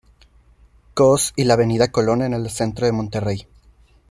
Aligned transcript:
Coss 0.95 1.31
y 1.35 1.43
la 1.43 1.53
Avenida 1.53 1.91
Colon 1.91 2.23
en 2.23 2.33
el 2.33 2.49
centro 2.49 2.87
de 2.87 2.91
Monterrey. 2.91 3.45